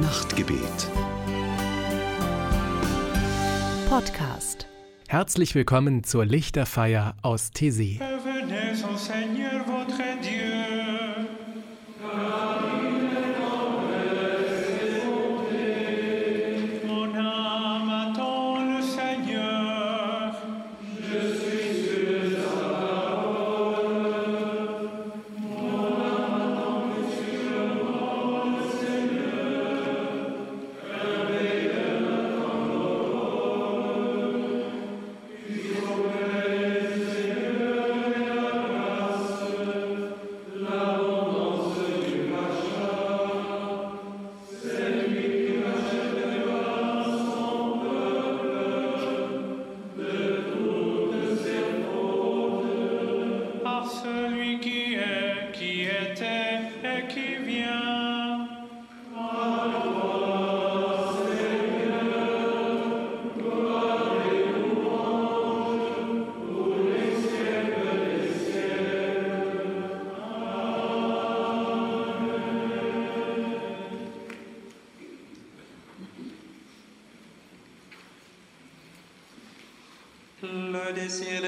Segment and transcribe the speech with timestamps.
[0.00, 0.90] Nachtgebet.
[3.88, 4.66] Podcast.
[5.06, 8.00] Herzlich willkommen zur Lichterfeier aus Tessé.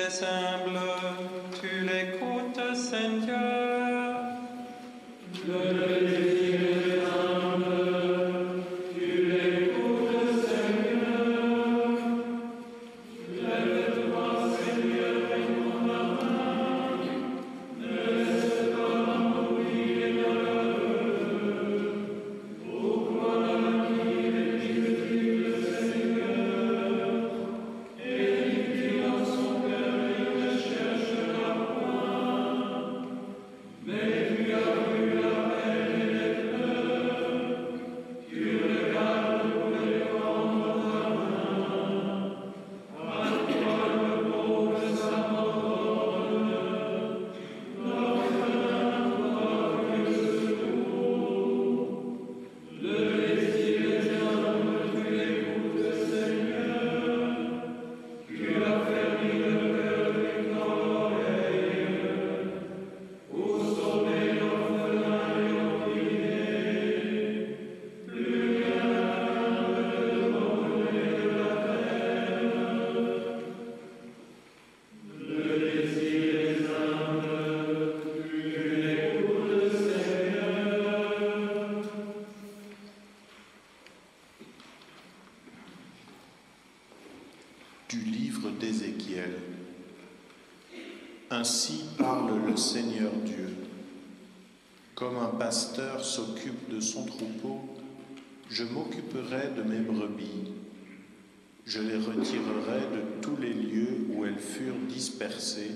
[0.06, 0.85] ensemble.
[91.46, 93.54] Ainsi parle le Seigneur Dieu.
[94.96, 97.60] Comme un pasteur s'occupe de son troupeau,
[98.50, 100.50] je m'occuperai de mes brebis.
[101.64, 105.70] Je les retirerai de tous les lieux où elles furent dispersées.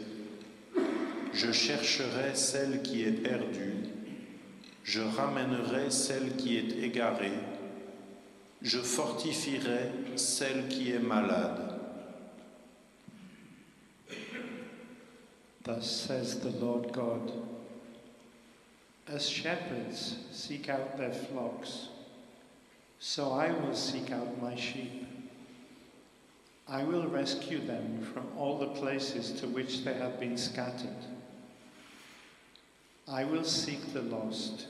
[1.33, 3.77] Je chercherai celle qui est perdue.
[4.83, 7.39] Je ramènerai celle qui est égarée.
[8.61, 11.70] Je fortifierai celle qui est malade.
[15.63, 17.33] Thus says the Lord God
[19.07, 21.89] As shepherds seek out their flocks,
[22.99, 25.07] so I will seek out my sheep.
[26.67, 31.05] I will rescue them from all the places to which they have been scattered.
[33.09, 34.67] I will seek the lost.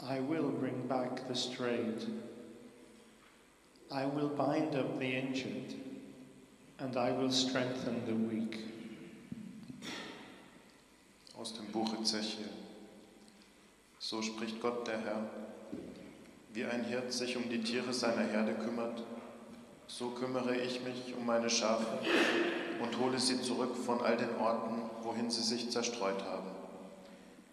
[0.00, 2.06] I will bring back the strayed.
[3.92, 5.74] I will bind up the injured,
[6.78, 8.73] and I will strengthen the weak.
[11.44, 12.48] Aus dem Buch Ezechiel.
[13.98, 15.28] So spricht Gott der Herr.
[16.54, 19.02] Wie ein Hirt sich um die Tiere seiner Herde kümmert,
[19.86, 21.98] so kümmere ich mich um meine Schafe
[22.82, 26.48] und hole sie zurück von all den Orten, wohin sie sich zerstreut haben.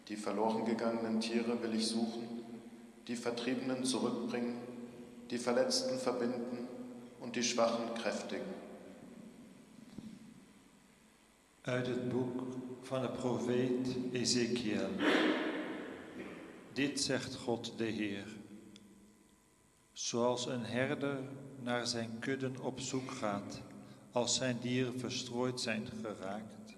[0.07, 2.45] Die verloren gegangenen Tiere will ich suchen,
[3.09, 4.55] die Vertriebenen zurückbringen,
[5.31, 6.65] die Verletzten verbinden
[7.19, 8.60] und die Schwachen kräftigen.
[11.61, 12.43] Uit het boek
[12.81, 14.89] van de profeet Ezekiel.
[16.73, 18.27] Dit zegt God de Heer.
[19.91, 21.19] Zoals een herder
[21.59, 23.61] naar zijn kudden op zoek gaat
[24.11, 26.75] als zijn dieren verstrooid zijn geraakt,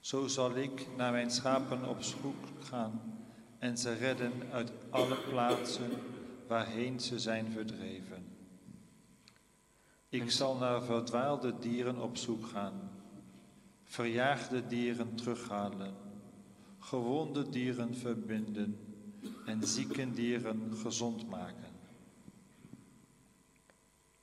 [0.00, 3.00] zo zal ik naar mijn schapen op zoek gaan
[3.58, 5.90] en ze redden uit alle plaatsen
[6.46, 8.26] waarheen ze zijn verdreven.
[10.08, 12.93] Ik zal naar verdwaalde dieren op zoek gaan,
[13.94, 15.94] verjaagde dieren terughalen,
[16.78, 18.76] gewonde dieren verbinden,
[19.46, 21.72] en zieke dieren gezond maken.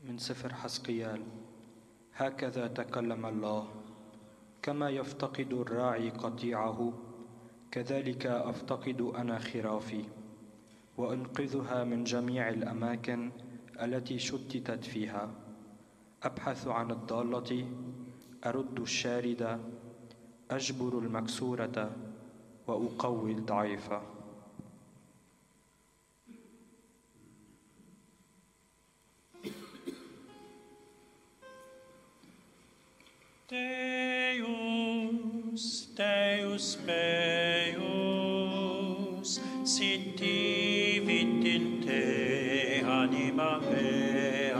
[0.01, 1.21] من سفر حسقيال
[2.13, 3.68] هكذا تكلم الله
[4.62, 6.94] كما يفتقد الراعي قطيعه
[7.71, 10.03] كذلك أفتقد أنا خرافي
[10.97, 13.31] وأنقذها من جميع الأماكن
[13.81, 15.31] التي شتتت فيها
[16.23, 17.65] أبحث عن الضالة
[18.46, 19.60] أرد الشاردة
[20.52, 21.92] أجبر المكسورة
[22.68, 24.02] وأقوي الضعيفة
[34.72, 37.82] Deus, Deus meus,
[39.68, 44.50] si divit in te anima mea,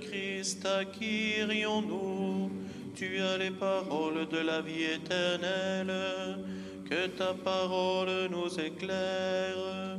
[0.00, 2.50] Christ, à qui irions-nous
[2.94, 6.38] Tu as les paroles de la vie éternelle,
[6.88, 9.98] que ta parole nous éclaire.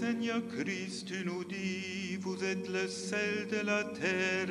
[0.00, 4.48] Seigneur Christ, tu nous dis, vous êtes le sel de la terre,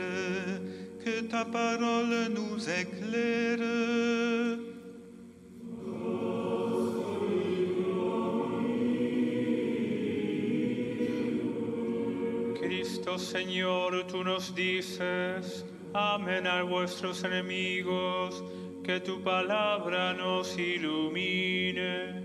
[1.04, 3.75] que ta parole nous éclaire.
[13.17, 18.43] Señor, tú nos dices, amen a vuestros enemigos,
[18.84, 22.24] que tu palabra nos ilumine.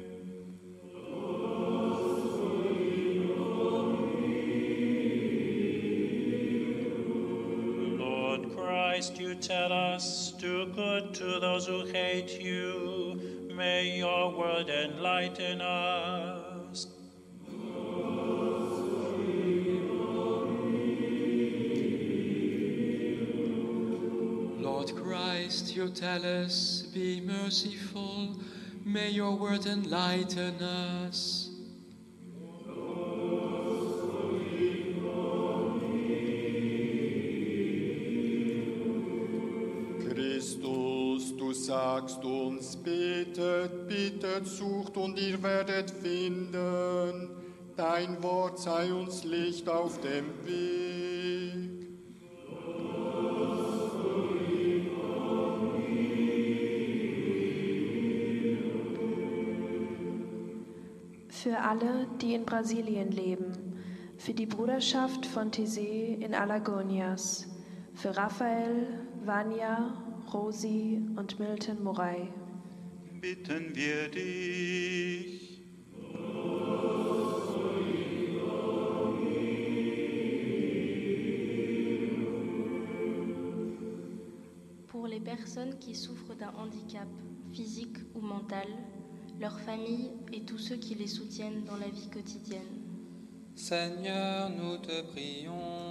[7.98, 13.48] Lord Christ, you tell us, do good to those who hate you.
[13.54, 16.39] May your word enlighten us.
[25.74, 28.36] you tell us, be merciful.
[28.84, 31.50] May your word enlighten us.
[40.08, 47.30] Christus, du sagst uns, betet, bittet, sucht und ihr werdet finden.
[47.76, 51.80] Dein Wort sei uns Licht auf dem Weg.
[61.42, 63.52] Für alle, die in Brasilien leben,
[64.18, 67.48] für die Bruderschaft von Tese in Alagonias,
[67.94, 68.86] für Raphael,
[69.24, 69.94] Vanya,
[70.34, 72.28] Rosi und Milton Moray.
[73.22, 75.62] Bitten wir dich.
[84.88, 87.08] Pour les personnes qui souffrent d'un handicap
[87.54, 88.68] physique ou mental,
[89.40, 92.60] leurs familles et tous ceux qui les soutiennent dans la vie quotidienne.
[93.56, 95.89] Seigneur, nous te prions.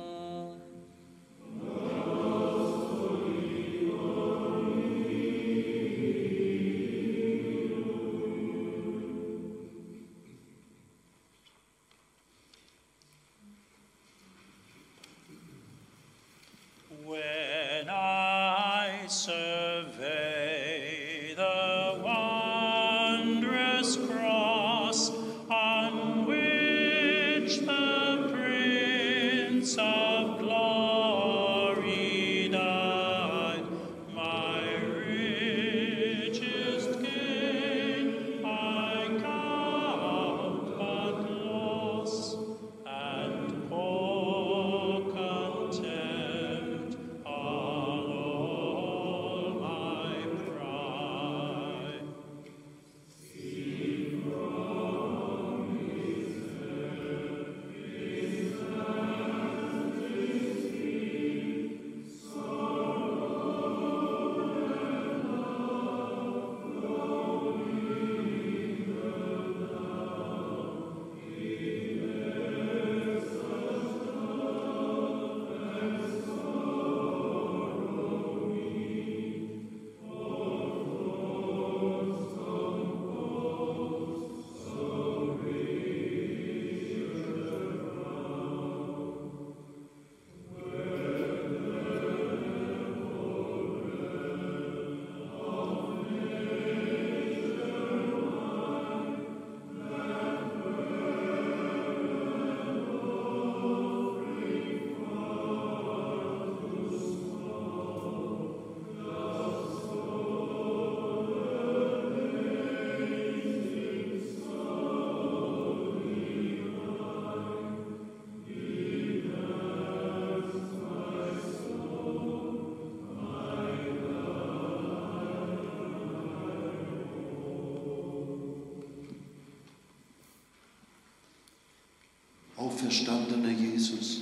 [132.89, 134.21] Auferstandener Jesus,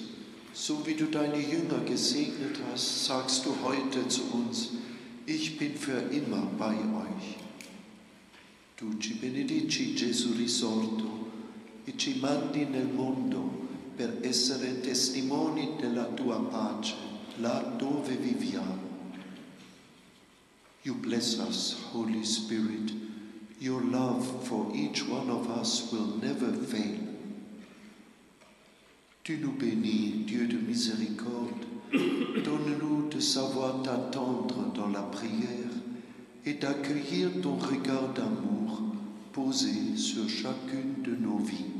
[0.51, 4.71] so wie du deine Jünger gesegnet hast, sagst du heute zu uns,
[5.25, 7.37] ich bin für immer bei euch.
[8.75, 11.29] Tu ci benedici Gesù risorto
[11.85, 13.49] e ci mandi nel mondo
[13.95, 16.93] per essere testimoni della tua pace
[17.37, 18.85] là dove viviamo.
[20.83, 22.91] You bless us, Holy Spirit.
[23.61, 26.26] Your love for each one of us will never
[29.27, 31.65] Tu nous bénis, Dieu de miséricorde.
[31.91, 35.67] Donne-nous de savoir t'attendre dans la prière
[36.45, 38.83] et d'accueillir ton regard d'amour
[39.33, 41.76] posé sur chacune de nos vies.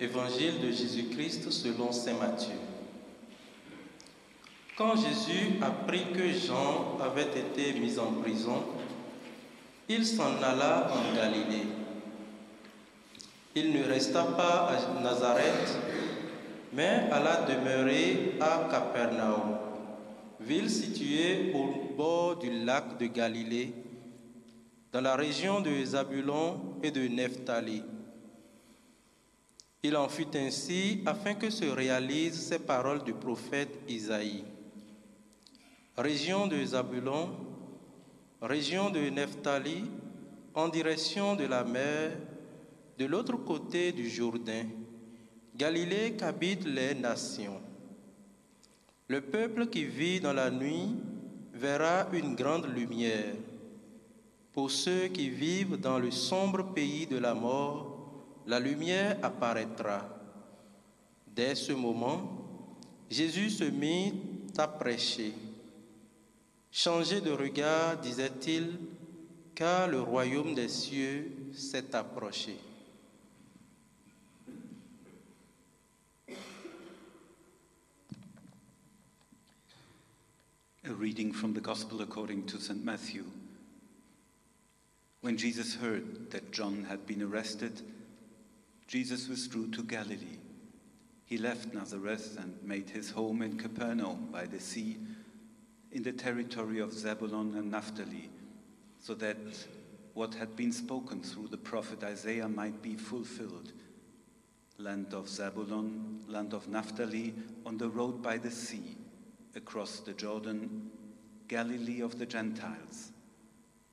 [0.00, 2.54] Évangile de Jésus-Christ selon Saint Matthieu.
[4.76, 8.62] Quand Jésus apprit que Jean avait été mis en prison,
[9.88, 11.66] il s'en alla en Galilée.
[13.56, 15.76] Il ne resta pas à Nazareth,
[16.72, 19.58] mais alla demeurer à Capernaum,
[20.38, 23.72] ville située au bord du lac de Galilée,
[24.92, 27.82] dans la région de Zabulon et de Nephtali.
[29.82, 34.44] Il en fut ainsi afin que se réalisent ces paroles du prophète Isaïe.
[35.96, 37.30] Région de Zabulon,
[38.42, 39.84] région de Nephtali,
[40.54, 42.12] en direction de la mer,
[42.98, 44.64] de l'autre côté du Jourdain,
[45.54, 47.60] Galilée qu'habitent les nations.
[49.06, 50.96] Le peuple qui vit dans la nuit
[51.52, 53.34] verra une grande lumière.
[54.52, 57.97] Pour ceux qui vivent dans le sombre pays de la mort,
[58.48, 60.08] la lumière apparaîtra.
[61.26, 62.48] Dès ce moment,
[63.10, 64.14] Jésus se mit
[64.56, 65.34] à prêcher.
[66.72, 68.78] Changez de regard, disait-il,
[69.54, 72.56] car le royaume des cieux s'est approché.
[80.84, 82.82] A reading from the Gospel according to St.
[82.82, 83.24] Matthew.
[85.20, 87.82] When Jesus heard that John had been arrested,
[88.88, 90.38] Jesus withdrew to Galilee.
[91.26, 94.96] He left Nazareth and made his home in Capernaum by the sea,
[95.92, 98.30] in the territory of Zebulun and Naphtali,
[98.98, 99.36] so that
[100.14, 103.72] what had been spoken through the prophet Isaiah might be fulfilled.
[104.78, 107.34] Land of Zebulun, land of Naphtali,
[107.66, 108.96] on the road by the sea,
[109.54, 110.90] across the Jordan,
[111.46, 113.12] Galilee of the Gentiles.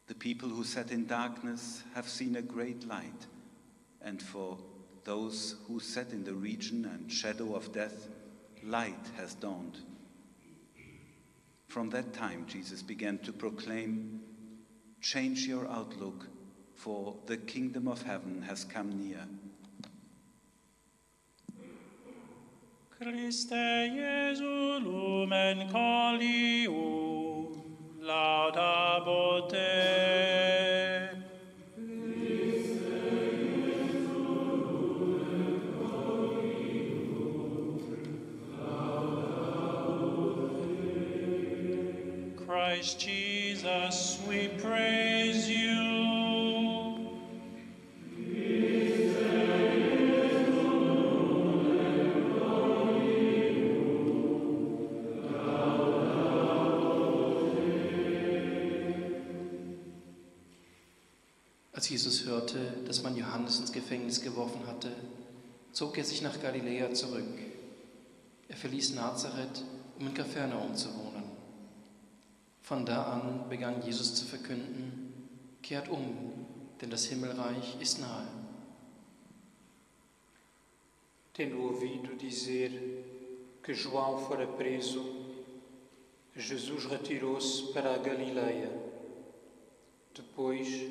[0.08, 3.28] The people who sat in darkness have seen a great light,
[4.02, 4.58] and for
[5.06, 8.10] those who sat in the region and shadow of death,
[8.64, 9.78] light has dawned.
[11.68, 14.22] From that time, Jesus began to proclaim,
[15.02, 16.26] Change your outlook,
[16.74, 19.28] for the kingdom of heaven has come near.
[22.90, 27.62] Christe Jesu lumen colliu,
[28.02, 29.56] laudabote.
[42.76, 45.70] Christ Jesus, we praise you.
[61.72, 64.92] Als Jesus hörte, dass man Johannes ins Gefängnis geworfen hatte,
[65.72, 67.24] zog er sich nach Galiläa zurück.
[68.50, 69.64] Er verließ Nazareth,
[69.98, 71.25] um in Kapernaum zu wohnen.
[72.68, 75.14] Von da an begann Jesus zu verkünden,
[75.62, 76.48] kehrt um,
[76.82, 78.26] denn das Himmelreich ist nahe.
[81.32, 82.72] Tendo ouvido dizer
[83.62, 85.04] que João fora preso,
[86.36, 88.72] Jesus retirou-se para a Galileia.
[90.16, 90.90] Depois,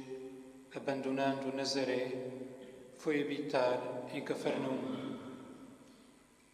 [0.76, 2.12] abandonando Nazaré,
[2.98, 3.80] foi habitar
[4.14, 5.18] em Cafarnaum.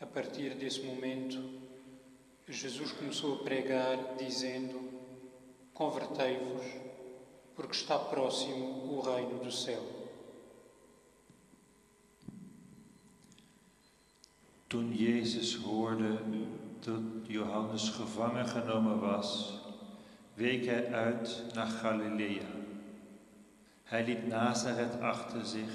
[0.00, 1.38] A partir desse momento,
[2.48, 4.89] Jesus começou a pregar, dizendo:
[5.80, 6.66] Convertei-vos,
[7.56, 9.82] porque está próximo o reino do céu.
[14.68, 16.18] Toen Jezus hoorde
[16.80, 19.58] dat Johannes gevangen genomen was,
[20.34, 22.48] week hij uit naar Galilea.
[23.84, 25.72] Hij liet Nazareth achter zich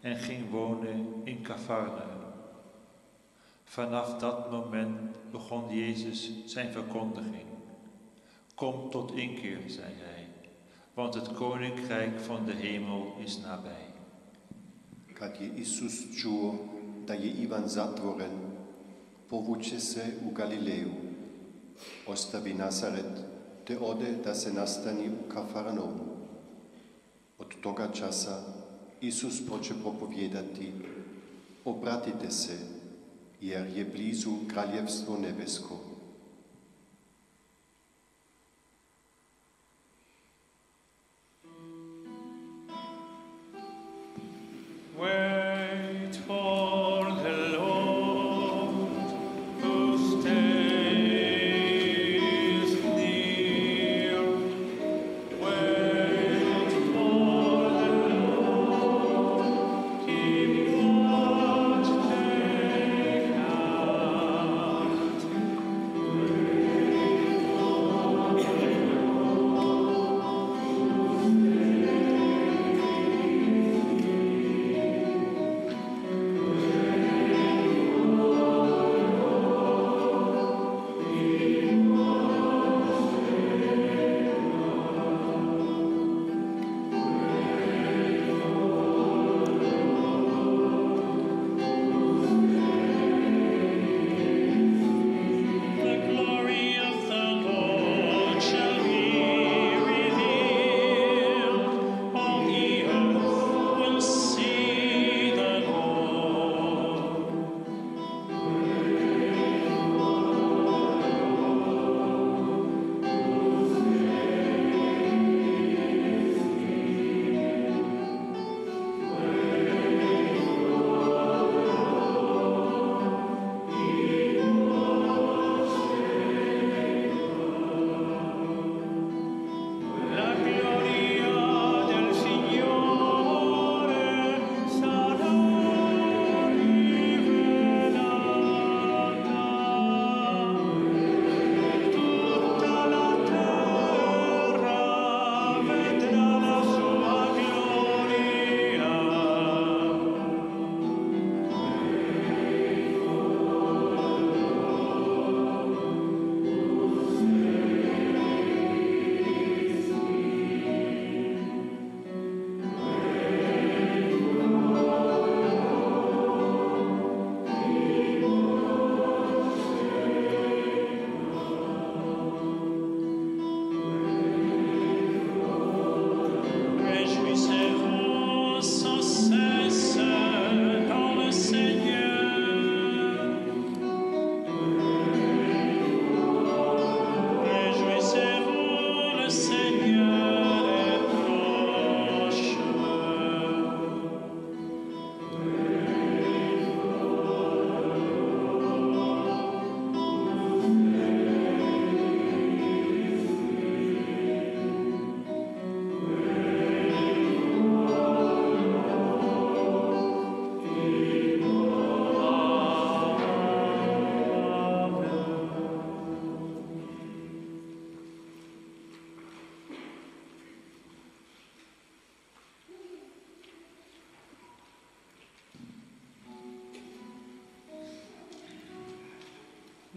[0.00, 2.32] en ging wonen in Cafarnaum.
[3.64, 7.47] Vanaf dat moment begon Jezus zijn verkondiging.
[8.58, 10.26] Kom tot inkeer, zei hij,
[10.94, 13.86] want het koninkrijk van de hemel is nabij.
[15.12, 16.54] Kad je Isus čuo
[17.04, 18.30] da je Ivan zatvoren,
[19.26, 20.90] povuče se u Galileju.
[22.06, 23.24] Ostavi Nazaret,
[23.64, 26.06] te ode da se nastani u Kafarnaumu.
[27.36, 28.42] Od toga časa
[29.00, 30.72] Isus poče propovijedati,
[31.64, 32.58] obratite se,
[33.40, 35.87] jer je blizu kraljevstvo nebesko.
[44.98, 45.27] where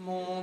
[0.04, 0.42] Mon